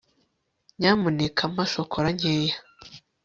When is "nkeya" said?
2.15-2.57